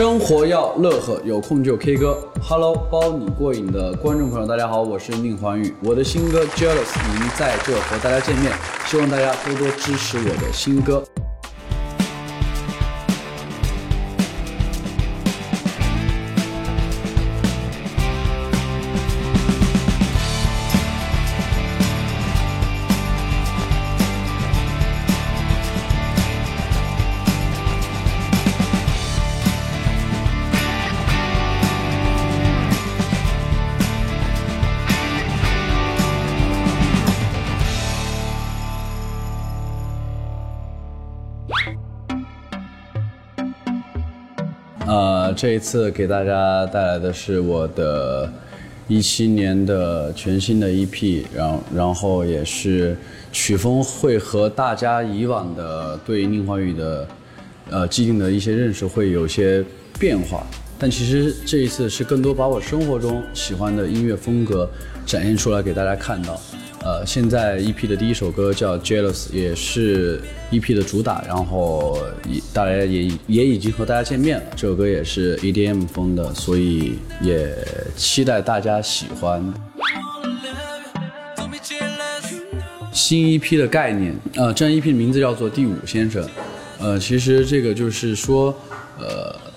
[0.00, 2.16] 生活要乐呵，有空就 K 歌。
[2.40, 5.74] Hello，包你过瘾的观众朋友，大家好，我是宁环宇。
[5.84, 6.70] 我的新歌《Jealous》
[7.14, 8.50] 已经在这和大家见面，
[8.86, 11.04] 希望大家多多支持我的新歌。
[45.40, 48.30] 这一次给大家带来的是我的
[48.86, 52.94] 一七年的全新的 EP，然后然后也是
[53.32, 57.08] 曲风会和大家以往的对宁华宇的
[57.70, 59.64] 呃既定的一些认识会有些
[59.98, 60.46] 变化，
[60.78, 64.68] 但其实这一次是更多把我生活中喜欢的音乐风格
[65.06, 66.38] 展现出来给大家看到。
[66.82, 70.18] 呃，现在 EP 的第一首歌叫《Jealous》，也是
[70.50, 74.44] EP 的主打，然后也大家也也已经和大家见面了。
[74.56, 77.54] 这首歌也是 EDM 风的，所以也
[77.96, 79.52] 期待大家喜欢。
[82.92, 86.24] 新 EP 的概念，呃，这张 EP 的名字叫做《第五先生》，
[86.78, 88.56] 呃，其实这个就是说，
[88.98, 89.49] 呃。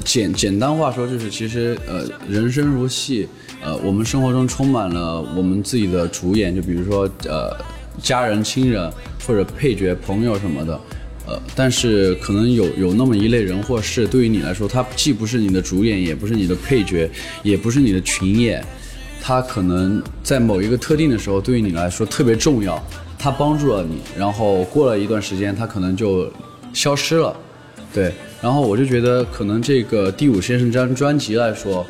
[0.00, 3.28] 简简单话说就是，其实呃，人生如戏，
[3.62, 7.54] 呃，我们生活中充满了我们自己的主演，就比如说呃，
[8.02, 8.90] 家人、亲人
[9.26, 10.80] 或者配角、朋友什么的，
[11.26, 17.10] 呃，但是可能有有那么一类人或事，对于你来说，他既不是你的主演，也不是你的配角，
[17.42, 18.64] 也不是你的群演，
[19.20, 22.82] 他可能在某一个特定的时候，对于你来说特别重要，
[23.18, 26.30] 他帮助了你，然后过了一段时间，他可能就
[26.72, 27.36] 消失了，
[27.92, 28.14] 对。
[28.40, 31.86] 然后我就觉得，可能这个《第五先生》这张专辑来说，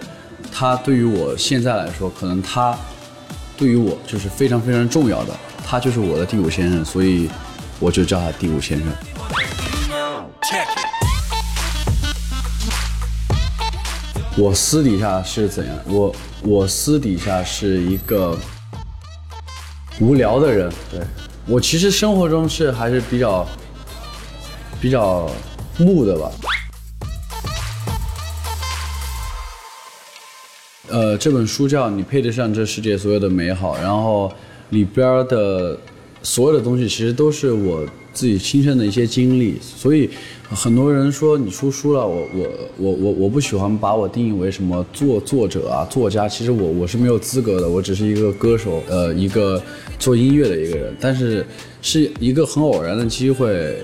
[0.52, 2.76] 他对于我现在来说，可能他
[3.56, 7.30] 对于我就是非常非常重要的，他就是我的第五先生，所以
[7.80, 8.86] 我就叫他第五先生。
[14.36, 15.74] 我私底下是怎样？
[15.86, 18.36] 我我私底下是一个
[20.00, 21.00] 无聊的人，对
[21.46, 23.46] 我其实生活中是还是比较
[24.82, 25.30] 比较。
[25.78, 26.30] 木的吧，
[30.88, 34.30] 呃，这本书叫《你配得上这世界所有的美好》，然后
[34.70, 35.78] 里边的
[36.22, 40.10] 所有的东西其实都是我自己亲身的一些经历，所以
[40.50, 49.60] 很多人说你出书了，我我我我我不喜欢把我定义为什么作作者啊作家，其实我我是没有资格的，我只是一个歌手，呃，一个
[49.98, 51.44] 做音乐的一个人，但是
[51.80, 53.82] 是一个很偶然的机会。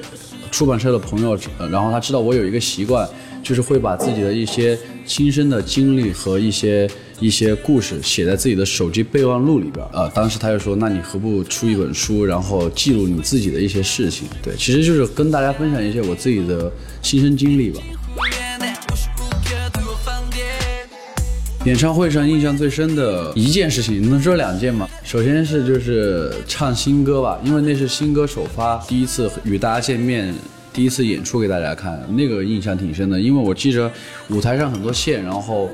[0.51, 1.39] 出版社的朋友，
[1.71, 3.09] 然后他知道我有一个习惯，
[3.43, 6.89] 就是会把自己的一些亲身的经历和一些
[7.21, 9.85] 一些故事写在自己的手机备忘录里边。
[9.93, 16.71] 呃，当时他就说：“那你何不出一本书，然后记录你自己的一些事情？”对，其实就是跟大家分享一些我自己的
[17.03, 17.81] 亲身经历吧。
[21.69, 24.89] 演唱会上印象最深的一件事情，能说两件吗？
[25.05, 30.35] 首先是就是唱新歌吧，因为那是新歌首发，第一次与大家见面，
[30.73, 33.21] 第一次演出给大家看，那个印象挺深的。
[33.21, 33.93] 因为我记着
[34.31, 35.69] 舞台上很多线，然后，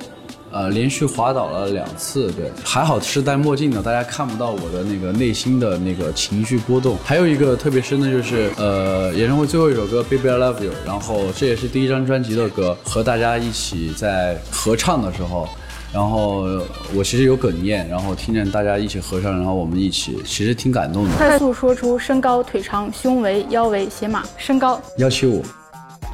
[0.51, 6.99] 呃，连续滑倒了两次，对，还好是戴墨镜的，大家看不到我的那个内心的那个情绪波动。
[7.05, 15.49] 还有一个特别深的就是，呃，演唱会最后一首歌《Baby I Love You》，然后这也是第一张专辑的歌，和大家一起在合唱的时候。
[15.95, 16.45] 然后
[16.93, 21.11] 我其实有哽咽，然后听见大家一起合唱，然后我们一起，其实挺感动的。
[21.17, 24.25] 快速说出身高、腿长、胸围、腰围，鞋码。
[24.37, 25.41] 身高幺七五，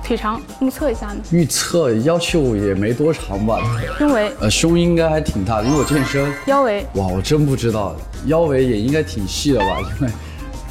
[0.05, 1.17] 腿长预测一下呢？
[1.31, 3.59] 预测幺七五也没多长吧。
[3.97, 6.31] 胸围呃胸应该还挺大的，因为我健身。
[6.45, 7.97] 腰围哇，我真不知道，
[8.27, 9.79] 腰围也应该挺细的吧？
[9.97, 10.13] 因为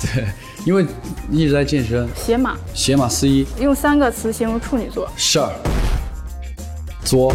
[0.03, 0.25] 对，
[0.65, 0.85] 因为
[1.31, 2.07] 一直在健身。
[2.15, 5.09] 鞋码鞋码四一，用三个词形容处女座。
[5.17, 5.51] 事儿，
[7.03, 7.33] 作。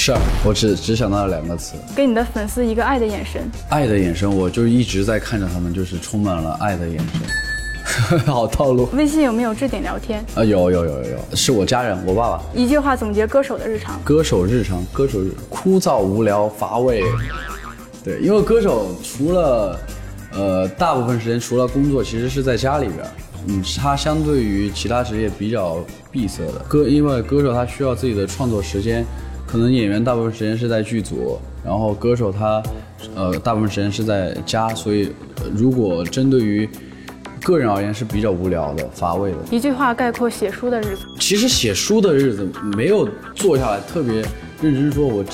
[0.00, 3.46] 事儿，我只只想到了两个词，给你的粉丝一个爱的眼神。
[3.68, 8.18] 爱的眼神，我就一直在看着他们，就是充满了爱的眼神。
[8.24, 8.88] 好套路。
[8.94, 10.24] 微信有没有置顶聊天？
[10.34, 12.42] 啊，有有有有有，是我家人，我爸爸。
[12.54, 14.00] 一句话总结歌手的日常。
[14.02, 15.18] 歌手日常，歌手
[15.50, 17.04] 枯燥无聊乏味。
[18.02, 19.78] 对，因为歌手除了，
[20.32, 23.00] 呃，大部分时间除了工作，其实是在家里边。
[23.48, 25.76] 嗯，他相对于其他职业比较
[26.10, 29.04] 闭塞的歌，因为歌手他需要自己的创作时间。
[29.50, 32.62] 可能演员大部分时间是在剧组，然后歌手他，
[33.16, 35.10] 呃，大部分时间是在家，所以
[35.56, 36.68] 如果针对于
[37.42, 39.38] 个人而言是比较无聊的、乏味的。
[39.50, 41.04] 一句话概括写书的日子。
[41.18, 44.22] 其实写书的日子没有坐下来特别
[44.62, 45.24] 认真说，我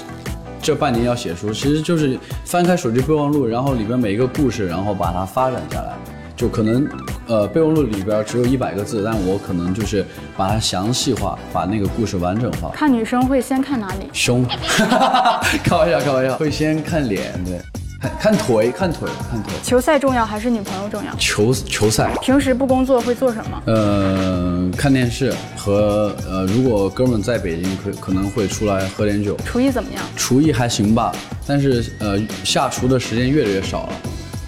[0.63, 5.95] 这半年要写书，其实就是翻开手机备忘录，然后里边每一个故事，然后把它发展下来。
[6.37, 6.87] 就可能，
[7.27, 10.05] 呃，备忘录里边只有一百个字，但我可能就是
[10.37, 12.71] 把它详细化，把那个故事完整化。
[12.75, 14.09] 看女生会先看哪里？
[14.13, 14.45] 胸，
[15.65, 17.59] 开玩笑，开玩笑，会先看脸，对，
[18.01, 19.53] 看看腿，看腿，看腿。
[19.63, 21.15] 球赛重要还是女朋友重要？
[21.17, 22.11] 球球赛。
[22.21, 23.63] 平时不工作会做什么？
[23.65, 29.35] 呃，看电视和呃，如果哥们在北京，可可能会出来喝点酒。
[29.47, 30.05] 厨艺怎么样？
[30.15, 31.11] 厨艺还行吧，
[31.47, 33.93] 但是呃，下厨的时间越来越少了。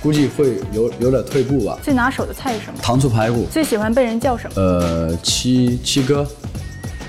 [0.00, 1.78] 估计会有有点退步吧。
[1.82, 2.78] 最拿手的菜是什么？
[2.80, 3.46] 糖醋排骨。
[3.50, 4.52] 最喜欢被人叫什么？
[4.62, 6.26] 呃，七七哥，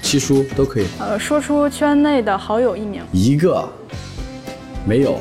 [0.01, 0.85] 七叔都可以。
[0.99, 3.03] 呃，说出圈内的好友一名。
[3.11, 3.63] 一个，
[4.85, 5.19] 没有。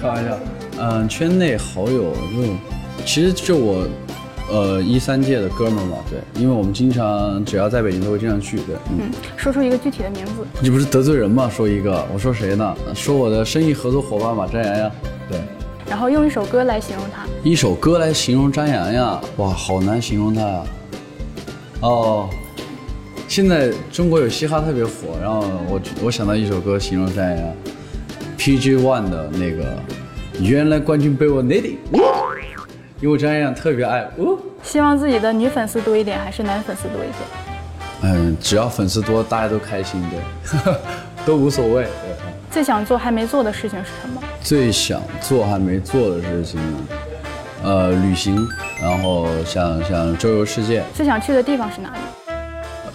[0.00, 0.38] 开玩笑。
[0.78, 3.86] 嗯，圈内好友就，其实就我，
[4.50, 8.76] 呃，一三届的哥们嘛，对，因为我们经常只要在北京都会经常聚，对。
[8.90, 10.46] 嗯，说出一个具体的名字。
[10.60, 11.50] 你不是得罪人吗？
[11.54, 12.76] 说一个，我说谁呢？
[12.94, 14.90] 说我的生意合作伙伴吧，张洋洋。
[15.30, 15.38] 对。
[15.90, 20.62] 然后用一首歌来形容他，一首歌来形容张阳阳，哇，好难形容他呀。
[21.80, 22.30] 哦，
[23.26, 27.46] 现在中国有嘻哈特别火，然后我我想到一首歌形容张阳阳
[28.38, 29.76] ，PG One 的那个，
[30.40, 31.76] 原来冠军被我内定，
[33.00, 34.38] 因为张阳阳特别爱哦。
[34.62, 37.16] 希望自己的女粉丝多一点，还是男粉丝多一点？
[38.02, 40.74] 嗯，只要粉丝多，大家都开心，对，
[41.26, 41.86] 都无所谓。
[42.50, 44.20] 最想做还没做的事情是什么？
[44.42, 46.60] 最想做还没做的事情，
[47.62, 48.36] 呃，旅行，
[48.82, 50.82] 然后想想周游世界。
[50.92, 52.32] 最想去的地方是哪里？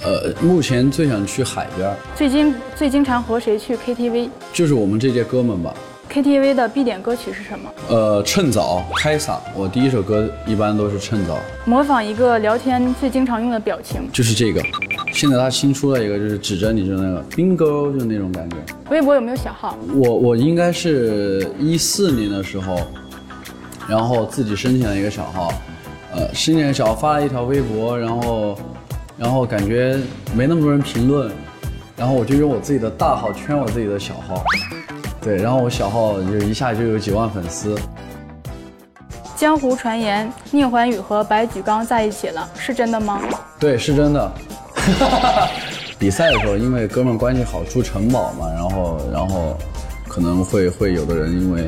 [0.03, 1.89] 呃，目前最想去海边。
[2.15, 4.29] 最经最经常和谁去 KTV？
[4.51, 5.73] 就是我们这届哥们吧。
[6.11, 7.71] KTV 的必点歌曲是什么？
[7.87, 9.37] 呃，趁早开嗓。
[9.55, 11.39] 我第一首歌一般都是趁早。
[11.65, 14.07] 模仿一个聊天最经常用的表情。
[14.11, 14.61] 就是这个。
[15.15, 18.57] 现在他新出了一个，就是指着你，就那个 bingo，就那种感觉。
[18.89, 19.77] 微博有没有小号？
[19.93, 22.81] 我我应该是一四年的时候，
[23.87, 25.53] 然后自己申请了一个小号，
[26.13, 28.57] 呃，申请小号发了一条微博，然后，
[29.17, 29.97] 然后感觉
[30.35, 31.31] 没那么多人评论，
[31.95, 34.43] 然后我就用我自己的大号圈我自己的小号，
[35.21, 37.73] 对，然后我小号就一下就有几万粉丝。
[39.37, 43.21] 江湖传言宁桓宇和白举纲在一起了，是真的吗？
[43.57, 44.29] 对，是真的。
[45.97, 49.57] 比赛的时候，因为哥们关系好，住城堡嘛，然后，然后
[50.07, 51.67] 可能会会有的人因为，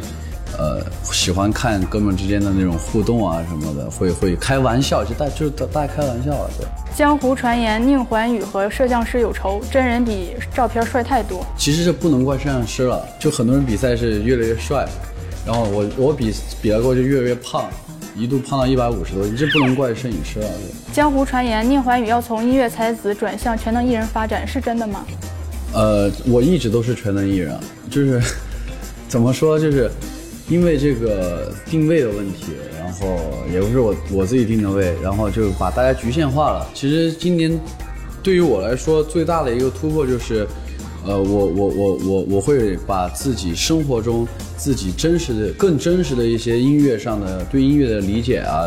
[0.58, 6.68] 呃，喜欢看哥们之间的那种互动啊什么的，会会开玩笑，就大就是大家开玩笑啊，对。
[6.96, 11.46] 江湖传言宁桓宇和摄像师有仇，真人比照片帅太多。
[11.56, 14.86] 其实这不能怪摄像师了，就很多人比赛是越来越帅，
[15.46, 17.66] 然后我我比比了过就越来越胖。
[18.18, 20.50] 一度胖到一百五十多，这不能怪摄影师啊。
[20.92, 25.06] 江湖传言，宁怀宇要从音乐才子转向全能艺人发展，是真的吗？
[25.74, 27.56] 呃，我一直都是全能艺人，
[27.92, 28.20] 就是
[29.08, 29.92] 怎么说，就是
[30.50, 33.20] 因为这个定位的问题，然后
[33.54, 36.68] 也不是我我自己定的位，然后就把大家局限化了。
[36.74, 37.60] 其实今年
[38.24, 40.48] 对于我来说最大的一个突破就是，
[41.08, 44.28] 呃，我我我我我会把自己生活中。
[44.58, 48.66] 自己真实的、更真实的一些音乐上的对音乐的理解啊，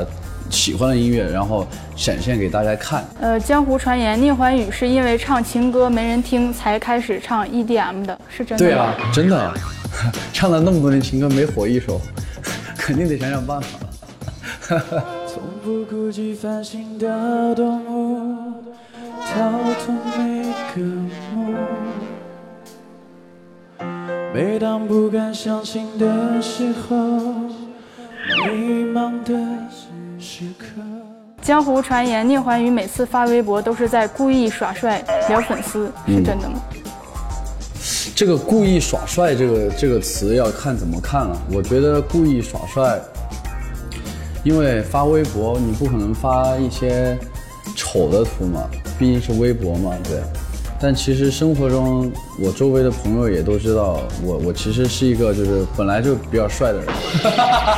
[0.49, 1.67] 喜欢的音乐，然后
[1.97, 3.05] 展现给大家看。
[3.21, 9.53] 呃，江湖传言聂欢宇是因为唱情歌没人听才开始唱 EDM 的，是真的对啊，真的，
[10.33, 12.01] 唱了那么多年情歌没火一首，
[12.79, 13.69] 肯定得想想办法。
[15.27, 18.53] 从不顾及繁星的动物，
[19.35, 19.51] 逃
[19.85, 20.81] 脱每个
[24.43, 26.97] 每当不敢相信的时候，
[28.49, 29.35] 迷茫的
[30.19, 30.81] 时刻。
[31.43, 36.59] 江湖传言，聂环宇每次发微博都是在故意耍帅撩粉丝，是真的吗？
[38.17, 41.39] 这个“故意耍帅”这个这个词要看怎么看了。
[41.53, 42.99] 我觉得“故意耍帅”，
[44.43, 47.15] 因为发微博你不可能发一些
[47.77, 48.67] 丑的图嘛，
[48.99, 50.23] 毕竟是微博嘛，对。
[50.83, 56.89] 但其实生活中，我周围的朋友也都知道，我我其实是一个就是本来就比较帅的人。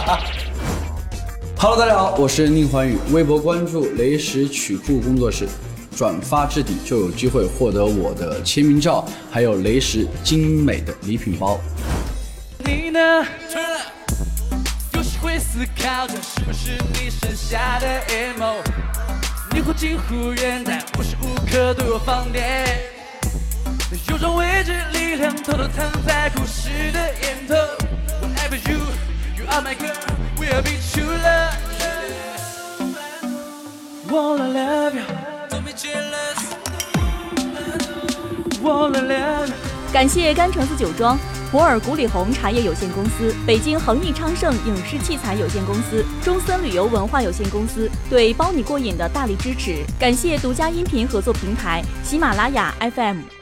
[1.59, 5.49] Hello，大家好，我是宁环宇，微博关注雷石曲库工作室，
[5.97, 11.59] 转发置顶就有机会获得我的签名照，还有雷石精美的礼品包。
[12.64, 13.00] 你呢？
[14.94, 18.59] 有时会思考着是不是你剩下的 emo，
[19.52, 22.91] 你忽近忽远，但无时无刻都有放电。
[24.23, 27.55] 种未知力量偷偷藏在故事的源头。
[28.23, 28.79] Whatever you,
[29.37, 29.97] you are my girl,
[30.37, 31.62] we'll be true love.
[34.09, 35.02] wanna love you.
[35.50, 36.38] Don't be jealous.
[38.62, 39.52] Wanna love
[39.93, 41.19] 感谢甘橙子酒庄、
[41.50, 49.83] 博尔古里红茶叶有限公司、北京恒益昌盛影视器材有限公司、中森旅游文化有限公司对包你过瘾的大力支持。
[49.99, 53.41] 感谢独家音频合作平台喜马拉雅 FM。